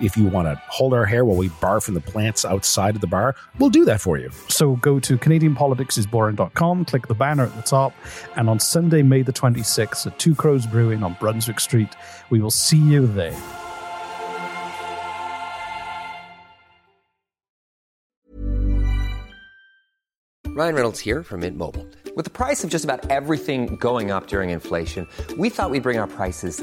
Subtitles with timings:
[0.00, 3.00] If you want to hold our hair while we barf from the plants outside of
[3.00, 4.30] the bar, we'll do that for you.
[4.48, 7.94] So go to CanadianPoliticsIsBoring.com, click the banner at the top,
[8.36, 11.90] and on Sunday, May the 26th at Two Crows Brewing on Brunswick Street,
[12.30, 13.38] we will see you there.
[20.54, 21.86] Ryan Reynolds here from Mint Mobile.
[22.14, 25.08] With the price of just about everything going up during inflation,
[25.38, 26.62] we thought we'd bring our prices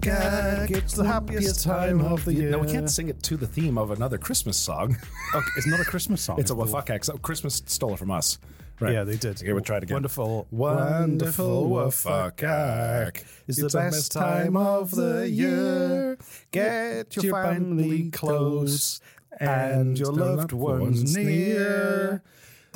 [0.00, 0.70] Gag.
[0.70, 2.50] It's the happiest time of the year.
[2.50, 4.96] No, we can't sing it to the theme of another Christmas song.
[5.34, 6.38] Okay, it's not a Christmas song.
[6.38, 7.04] it's a Wafakak.
[7.04, 8.38] So oh, Christmas stole it from us.
[8.78, 8.92] Right.
[8.92, 9.42] Yeah, they did.
[9.42, 9.94] Okay, we'll try it again.
[9.94, 13.24] Wonderful, Wonderful Wafakak.
[13.48, 16.16] It's the best time of the year.
[16.52, 19.00] Get your family close
[19.40, 22.22] and your loved ones near.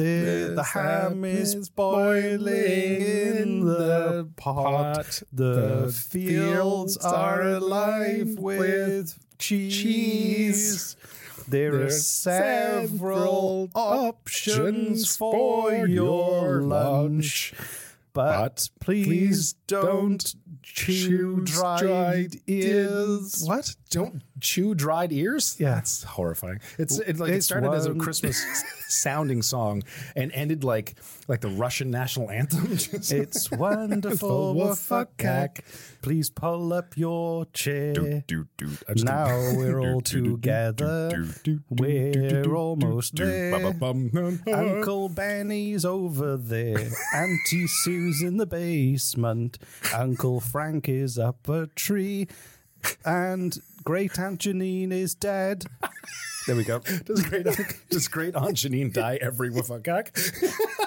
[0.00, 5.22] The, the ham is boiling in the pot.
[5.30, 10.96] The fields are alive with cheese.
[11.46, 17.52] There are several options for your lunch.
[18.14, 23.42] But please don't chew dried ears.
[23.46, 23.76] What?
[23.90, 25.56] Don't chew dried ears?
[25.58, 25.74] Yeah.
[25.74, 26.60] That's horrifying.
[26.78, 28.40] It's it, like it It's started as a Christmas
[28.86, 29.82] sounding song
[30.14, 30.94] and ended like
[31.26, 32.68] like the Russian national anthem.
[32.70, 35.60] It's wonderful, wafakak.
[36.02, 37.94] Please pull up your chair.
[37.94, 38.46] Doot.
[38.88, 41.26] I just Now we're all together.
[41.68, 43.58] We're almost there.
[43.58, 44.54] ba-ba-bum, dum, dum.
[44.54, 46.88] Uncle Benny's over there.
[47.12, 49.58] Auntie Sue's in the basement.
[49.92, 52.28] Uncle Frank is up a tree.
[53.04, 55.64] And Great Aunt Janine is dead.
[56.46, 56.78] There we go.
[57.04, 57.46] Does great
[57.90, 60.10] does great Aunt Janine die every wafakak?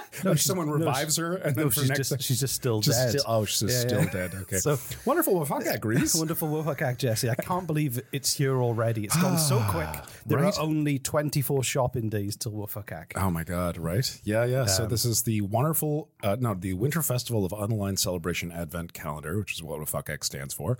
[0.23, 3.09] no, someone revives her and then for she's next just, she's just still just dead.
[3.11, 4.09] still, oh, she's Yeah, still yeah.
[4.11, 4.31] dead.
[4.41, 6.15] Okay, So- wonderful wafakak, Reese.
[6.23, 7.29] Wonderful Wofakak, Jesse.
[7.29, 9.05] I can't believe it's here already.
[9.05, 9.89] It's gone so quick.
[10.25, 10.57] There Right?
[10.57, 13.11] are only 24 shopping days till Wofakak.
[13.15, 13.77] Oh my God!
[13.77, 14.19] Right?
[14.23, 14.65] Yeah, yeah.
[14.65, 19.37] so this is the wonderful, uh, no, the Winter Festival of Online Celebration Advent Calendar,
[19.37, 20.77] which is what WFUCK stands for.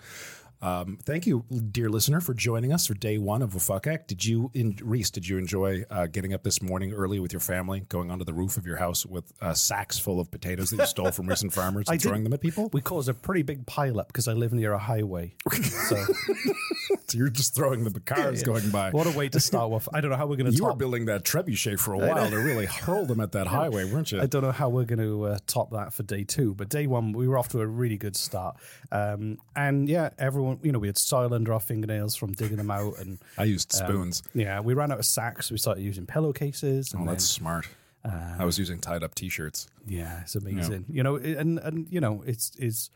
[0.63, 4.07] Um, thank you, dear listener, for joining us for day one of WFUCK.
[4.07, 5.11] Did you, in, Reese?
[5.11, 8.33] Did you enjoy uh, getting up this morning early with your family, going onto the
[8.33, 11.51] roof of your house with uh, sacks full of potatoes that you stole from recent
[11.53, 12.69] farmers and throwing them at people?
[12.71, 15.35] We caused a pretty big pile up because I live near a highway.
[15.51, 15.97] So,
[17.13, 18.89] So you're just throwing the cars going by.
[18.89, 19.87] what a way to start with.
[19.93, 22.27] I don't know how we're going to you were building that trebuchet for a while
[22.27, 24.19] to really hurl them at that highway, weren't you?
[24.19, 26.87] I don't know how we're going to uh, top that for day two, but day
[26.87, 28.57] one we were off to a really good start,
[28.91, 32.71] um, and yeah, everyone You know, we had soil under our fingernails from digging them
[32.71, 34.23] out, and I used um, spoons.
[34.33, 35.49] yeah, we ran out of sacks.
[35.51, 36.93] We started using pillowcases.
[36.97, 37.67] Oh, that's then- smart.
[38.05, 39.67] I was using tied up T-shirts.
[39.87, 40.83] Yeah, it's amazing.
[40.89, 42.89] You know, and and you know, it's it's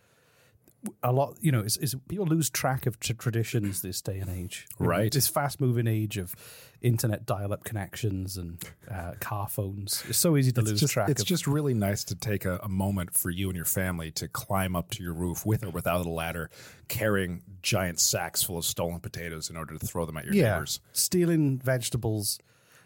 [1.04, 1.36] a lot.
[1.42, 4.68] You know, it's, it's people lose track of tr- traditions this day and age.
[4.80, 5.12] Right.
[5.12, 6.36] This fast moving age of
[6.82, 10.04] internet dial up connections and uh, car phones.
[10.08, 11.10] It's so easy to It's lose just, track.
[11.10, 11.28] it's of.
[11.28, 14.76] just really nice to take a, a moment for you and your family to climb
[14.76, 16.50] up to your roof with or without a ladder,
[16.88, 20.54] carrying giant sacks full of stolen potatoes in order to throw them at your yeah,
[20.54, 20.80] neighbors.
[20.94, 22.40] stealing vegetables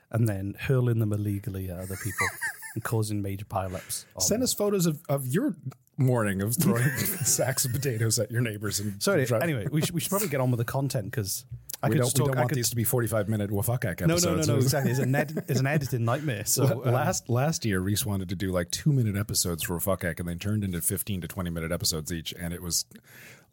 [0.10, 2.28] and then hurling them illegally at other people
[2.76, 4.06] and causing major pileups.
[4.20, 5.56] Send us photos of, of your
[6.02, 6.84] morning of throwing
[7.24, 8.80] sacks of potatoes at your neighbors.
[8.80, 9.26] And Sorry.
[9.26, 11.46] Dri- Anyway, we should, we should probably get on with the content because
[11.84, 13.50] I we could don't, just we don't I want could, these to be forty-five minute
[13.50, 14.26] wafakak episodes.
[14.26, 14.54] no, no, no.
[14.54, 14.92] no, Exactly.
[14.92, 16.46] It's an ed- it's an editing nightmare.
[16.46, 20.20] So um, last last year, Reese wanted to do like two minute episodes for Fuckek,
[20.20, 22.86] and they turned into fifteen to twenty minute episodes each, and it was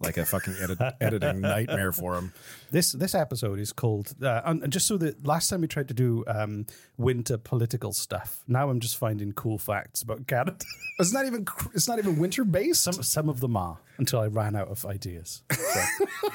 [0.01, 2.33] like a fucking edit, editing nightmare for him.
[2.71, 5.95] this this episode is called uh, and just so that last time we tried to
[5.95, 6.67] do um,
[6.97, 8.45] winter political stuff.
[8.47, 10.57] Now I'm just finding cool facts about Canada.
[11.01, 12.83] It's not even it's not even winter based.
[12.83, 15.43] some some of them are until I ran out of ideas.
[15.53, 15.81] So,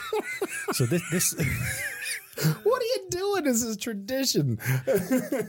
[0.72, 1.34] so this this.
[2.64, 3.44] what are you doing?
[3.44, 4.60] This is tradition.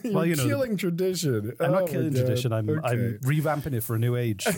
[0.03, 1.53] You're Well, you know, killing tradition.
[1.61, 2.53] I'm Oh not killing tradition.
[2.53, 2.89] I'm Okay.
[2.89, 4.49] I'm revamping it for a new age.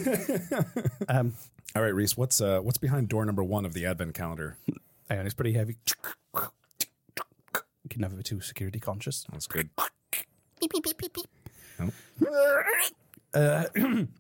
[1.09, 1.35] um,
[1.77, 2.17] All right, Reese.
[2.17, 4.57] What's uh what's behind door number one of the advent calendar?
[5.11, 5.77] hang on, it's pretty heavy.
[6.35, 6.41] You
[7.91, 9.27] can never be too security conscious.
[9.31, 9.69] That's good.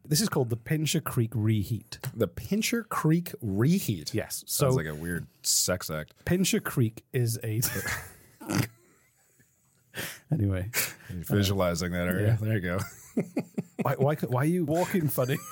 [0.05, 1.99] This is called the Pincher Creek Reheat.
[2.15, 4.13] The Pincher Creek reheat.
[4.13, 4.45] Yes.
[4.47, 6.13] Sounds like a weird sex act.
[6.27, 7.63] Pincher Creek is a.
[10.31, 10.69] anyway,
[11.09, 12.37] You're visualizing that area.
[12.39, 12.79] There you go.
[13.81, 15.39] why, why why are you walking funny?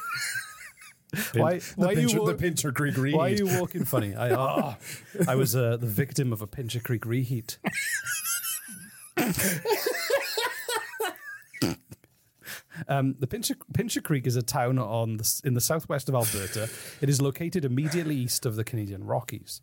[1.35, 3.17] why the why are Pincher, you the Pincher Creek reheat.
[3.17, 4.15] why are you walking funny?
[4.15, 4.77] I oh,
[5.29, 7.59] I was uh, the victim of a Pincher Creek reheat.
[12.89, 16.69] Um, the Pincher, Pincher Creek is a town on the, in the southwest of Alberta.
[17.01, 19.61] It is located immediately east of the Canadian Rockies.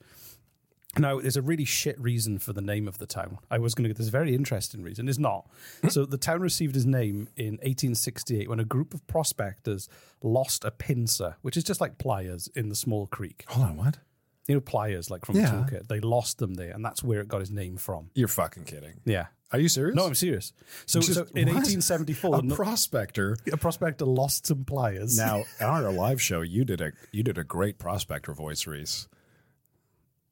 [0.98, 3.38] Now, there's a really shit reason for the name of the town.
[3.50, 5.08] I was going to get this very interesting reason.
[5.08, 5.48] It's not.
[5.90, 9.88] so, the town received its name in 1868 when a group of prospectors
[10.22, 13.46] lost a pincer, which is just like pliers in the small creek.
[13.48, 14.00] Hold on, what?
[14.48, 15.48] You know, pliers like from Yeah.
[15.48, 15.88] a toolkit.
[15.88, 18.10] They lost them there, and that's where it got its name from.
[18.14, 19.00] You're fucking kidding.
[19.06, 19.28] Yeah.
[19.54, 19.96] Are you serious?
[19.96, 20.52] No, I'm serious.
[20.86, 21.56] So, Just- so in what?
[21.56, 23.38] 1874, a no- prospector.
[23.52, 25.18] a prospector lost some pliers.
[25.18, 29.08] Now, on our live show, you did a you did a great prospector voice, Reese.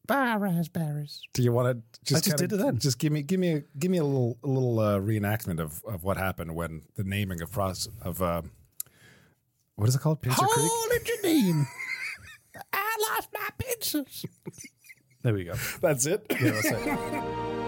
[0.09, 1.21] Raspberries.
[1.33, 2.79] Do you want to just, I just did it then.
[2.79, 5.83] Just give me give me a give me a little a little uh, reenactment of,
[5.85, 8.41] of what happened when the naming of pros of uh,
[9.75, 10.21] what is it called?
[10.21, 10.69] Pincher Creek.
[10.69, 11.67] Holy name.
[12.73, 14.25] I lost my pincers.
[15.21, 15.53] There we go.
[15.81, 16.25] That's it.
[16.29, 17.55] Yeah, that's it.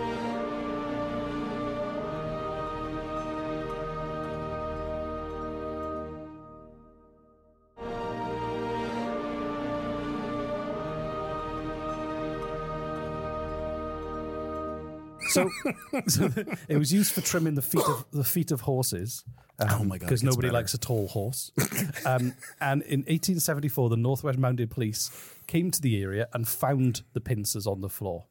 [15.31, 15.49] So,
[16.07, 16.29] so
[16.67, 19.23] it was used for trimming the feet of the feet of horses.
[19.59, 20.53] Oh my God, Because nobody better.
[20.53, 21.51] likes a tall horse.
[22.05, 25.11] um, and in 1874, the Northwest Mounted Police
[25.45, 28.25] came to the area and found the pincers on the floor.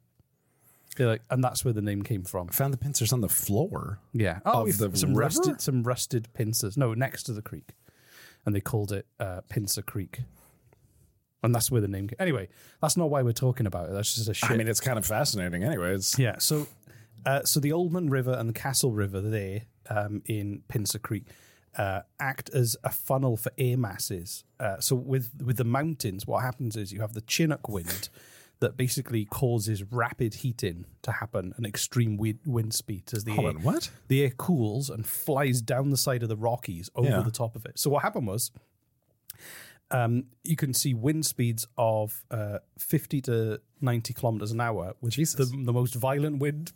[0.97, 2.49] They're like, and that's where the name came from.
[2.49, 4.01] Found the pincers on the floor.
[4.13, 4.41] Yeah.
[4.45, 5.21] Oh, Of the some river?
[5.21, 6.77] rusted some rusted pincers.
[6.77, 7.75] No, next to the creek,
[8.45, 10.21] and they called it uh, Pincer Creek.
[11.43, 12.17] And that's where the name came.
[12.19, 12.49] Anyway,
[12.83, 13.93] that's not why we're talking about it.
[13.93, 14.51] That's just a shit.
[14.51, 15.63] I mean, it's kind of fascinating.
[15.65, 16.37] Anyways, Yeah.
[16.39, 16.67] So,
[17.27, 21.25] uh, so the Oldman River and the Castle River there um, in Pincer Creek
[21.77, 24.45] uh, act as a funnel for air masses.
[24.59, 28.09] Uh, so with with the mountains, what happens is you have the Chinook wind
[28.61, 33.47] that basically causes rapid heating to happen and extreme wind, wind speeds as the Hold
[33.47, 33.91] air, on, what?
[34.09, 37.21] the air cools and flies down the side of the Rockies over Yeah.
[37.23, 37.79] the top of it.
[37.79, 38.51] So what happened was
[39.93, 45.19] um, you can see wind speeds of uh, 50 to 90 kilometers an hour, which
[45.19, 46.73] is the, the most violent wind.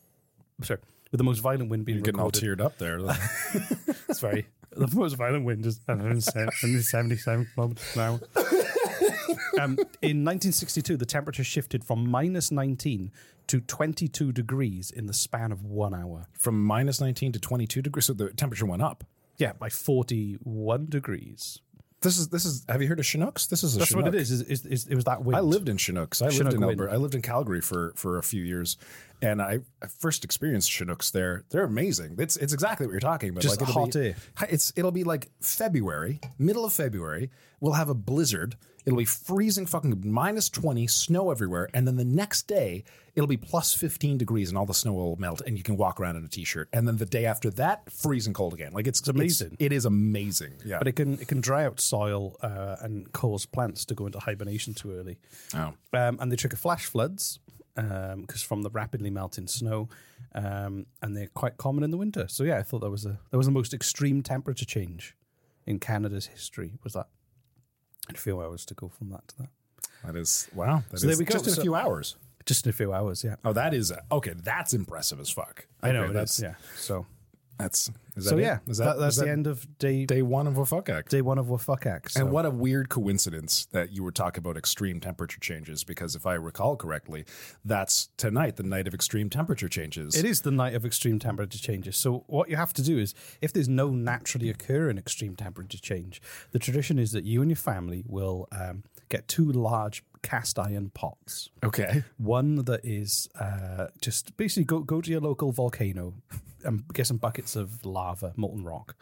[0.62, 0.80] Sorry,
[1.10, 2.98] with the most violent wind being you're getting all teared up there.
[4.20, 4.46] Very
[4.76, 8.20] the most violent wind is 177 kilometers an hour.
[9.60, 13.12] um, in 1962, the temperature shifted from minus 19
[13.46, 16.28] to 22 degrees in the span of one hour.
[16.38, 19.04] From minus 19 to 22 degrees, so the temperature went up.
[19.36, 21.60] Yeah, by 41 degrees.
[22.00, 22.66] This is this is.
[22.68, 23.46] Have you heard of Chinooks?
[23.46, 24.04] This is a That's Chinook.
[24.04, 24.30] what it is.
[24.30, 24.86] Is, is, is.
[24.86, 25.36] It was that wind.
[25.36, 26.20] I lived in Chinooks.
[26.20, 26.80] I Chinook lived in wind.
[26.80, 26.92] Alberta.
[26.92, 28.76] I lived in Calgary for for a few years,
[29.24, 31.44] and I, I first experienced Chinooks there.
[31.48, 32.16] They're amazing.
[32.18, 33.42] It's it's exactly what you're talking about.
[33.42, 34.14] Just like it'll hot be, day.
[34.50, 37.30] It's it'll be like February, middle of February.
[37.60, 38.56] We'll have a blizzard.
[38.84, 43.38] It'll be freezing, fucking minus twenty, snow everywhere, and then the next day it'll be
[43.38, 46.24] plus fifteen degrees, and all the snow will melt, and you can walk around in
[46.26, 46.68] a t-shirt.
[46.70, 48.72] And then the day after that, freezing cold again.
[48.74, 49.56] Like it's, amazing.
[49.58, 50.52] it is amazing.
[50.66, 50.78] Yeah.
[50.78, 54.18] But it can it can dry out soil uh, and cause plants to go into
[54.18, 55.18] hibernation too early.
[55.54, 55.72] oh.
[55.94, 57.38] Um, and they trigger flash floods
[57.74, 59.88] because from the rapidly melting snow,
[60.34, 62.26] um, and they're quite common in the winter.
[62.28, 65.16] So yeah, I thought that was a that was the most extreme temperature change
[65.66, 66.72] in Canada's history.
[66.84, 67.08] Was that?
[68.08, 69.48] And a few hours to go from that to that.
[70.04, 70.82] That is wow.
[70.90, 71.32] That So there is we go.
[71.32, 72.16] Just in a few hours.
[72.46, 73.36] Just in a few hours, yeah.
[73.42, 74.34] Oh, that is okay.
[74.36, 75.66] That's impressive as fuck.
[75.82, 76.66] I know Okay, that's that's yeah.
[76.76, 77.06] So
[77.58, 80.22] that's is that so yeah, Is that, that's is the that end of day day
[80.22, 81.10] one of a fuck act.
[81.10, 82.10] day one of Wafukak.
[82.10, 82.20] So.
[82.20, 86.26] And what a weird coincidence that you were talking about extreme temperature changes, because if
[86.26, 87.24] I recall correctly,
[87.64, 90.14] that's tonight, the night of extreme temperature changes.
[90.14, 91.96] It is the night of extreme temperature changes.
[91.96, 96.22] So what you have to do is, if there's no naturally occurring extreme temperature change,
[96.52, 100.90] the tradition is that you and your family will um, get two large cast iron
[100.90, 101.50] pots.
[101.62, 102.02] Okay.
[102.16, 106.14] One that is uh, just basically go go to your local volcano
[106.64, 108.96] and get some buckets of lava, molten rock.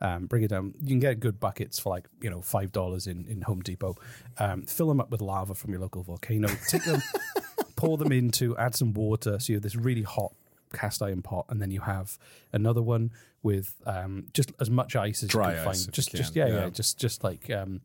[0.00, 0.74] Um, bring it down.
[0.82, 3.96] You can get good buckets for like you know five dollars in in Home Depot.
[4.38, 6.48] Um, fill them up with lava from your local volcano.
[6.68, 7.00] Take them,
[7.76, 9.38] pour them into, add some water.
[9.38, 10.34] So you have this really hot
[10.74, 12.18] cast iron pot, and then you have
[12.52, 13.12] another one
[13.42, 15.94] with um, just as much ice as Dry you can ice, find.
[15.94, 16.70] Just you just yeah, yeah yeah.
[16.70, 17.80] just just like um,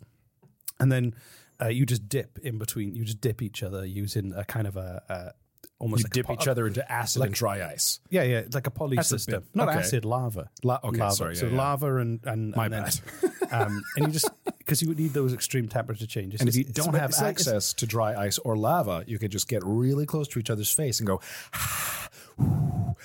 [0.79, 1.13] and then
[1.61, 2.95] uh, you just dip in between.
[2.95, 5.31] You just dip each other using a kind of a, a
[5.79, 7.99] almost You like dip po- each other into acid and dry ice.
[8.09, 9.79] yeah, yeah, like a poly Acid system, not Okay.
[9.79, 10.49] acid, lava.
[10.63, 11.15] La- okay, lava.
[11.15, 11.57] sorry, so yeah, yeah.
[11.57, 12.89] lava and and, My and then,
[13.51, 16.41] um, and you just because you would need those extreme temperature changes.
[16.41, 19.47] And if you don't have like- access to dry ice or lava, you can just
[19.47, 21.21] get really close to each other's face and go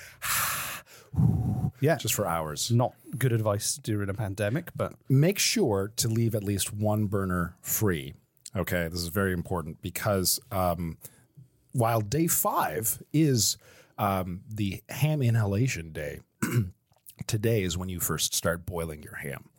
[1.81, 2.71] yeah, just for hours.
[2.71, 7.55] not good advice during a pandemic, but make sure to leave at least one burner
[7.61, 8.13] free.
[8.55, 10.97] Okay, this is very important because um,
[11.73, 13.57] while day five is
[13.97, 16.21] um, the ham inhalation day,
[17.27, 19.49] today is when you first start boiling your ham.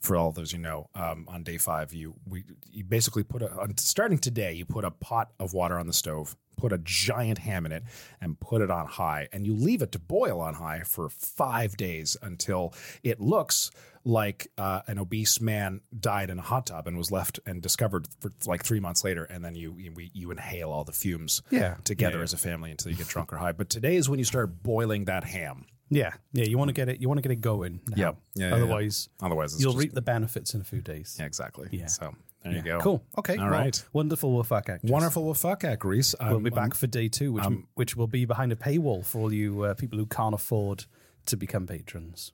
[0.00, 3.50] For all those you know, um, on day five, you we you basically put a
[3.58, 4.52] on, starting today.
[4.52, 7.82] You put a pot of water on the stove, put a giant ham in it,
[8.20, 11.76] and put it on high, and you leave it to boil on high for five
[11.76, 12.72] days until
[13.02, 13.70] it looks
[14.04, 18.06] like uh, an obese man died in a hot tub and was left and discovered
[18.20, 21.74] for like three months later, and then you you, you inhale all the fumes Yeah.
[21.84, 22.22] together Yeah, yeah.
[22.24, 23.52] as a family until you get drunk or high.
[23.52, 25.66] But today is when you start boiling that ham.
[25.90, 27.80] yeah, yeah, you want to get it, you want to get it going.
[27.88, 27.96] Now.
[28.36, 28.48] Yeah.
[28.48, 29.26] Yeah, Otherwise, yeah.
[29.26, 31.16] Otherwise, it's you'll just- reap the benefits in a few days.
[31.18, 31.68] Yeah, exactly.
[31.72, 31.86] Yeah.
[31.86, 32.14] So
[32.46, 32.80] there you go.
[32.80, 33.02] Cool.
[33.18, 33.36] Okay.
[33.36, 33.84] All well, right.
[33.92, 34.32] Wonderful.
[34.32, 34.68] Well, fuck.
[34.82, 35.24] Wonderful.
[35.24, 36.14] Well, fuck, Ack, Reese.
[36.20, 39.20] We'll be back I'm- for day two, which which will be behind a paywall for
[39.22, 40.84] all you uh, people who can't afford
[41.26, 42.32] to become patrons.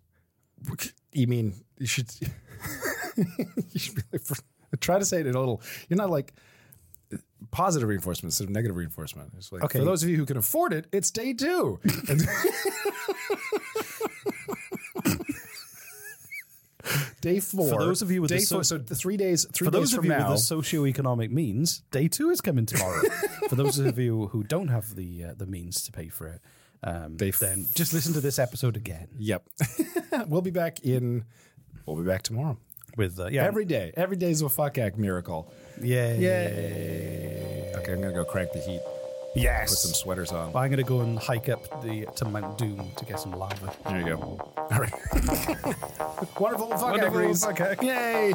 [1.13, 2.09] You mean you should?
[3.17, 4.23] you should be like,
[4.81, 5.61] try to say it in a little.
[5.89, 6.33] You're not like
[7.51, 9.33] positive reinforcement instead of negative reinforcement.
[9.37, 9.81] It's like Okay.
[9.81, 11.81] for those of you who can afford it, it's day two.
[17.23, 17.69] day four.
[17.71, 19.47] For those of you with day the so- four, so the three days.
[19.53, 20.31] Three For days those of from you now.
[20.33, 23.01] with the socioeconomic means, day two is coming tomorrow.
[23.49, 26.41] for those of you who don't have the uh, the means to pay for it,
[26.85, 29.49] um, They f- then just listen to this episode again Yep.
[30.29, 31.25] we'll be back in.
[31.87, 32.59] We'll be back tomorrow.
[32.97, 33.93] with uh, yeah Every day.
[33.97, 35.51] Every day is a fuck act miracle.
[35.81, 37.73] yeah Yay.
[37.77, 38.81] Okay, I'm gonna go crank the heat.
[39.35, 39.71] Yes.
[39.71, 40.55] Put some sweaters on.
[40.57, 43.73] I'm gonna go and hike up the to Mount Doom to get some lava.
[43.87, 44.53] There you go.
[44.57, 44.93] All right.
[46.39, 47.61] Wonderful fuck Wonderful fuck.
[47.61, 47.75] Eh?
[47.83, 48.35] Yay.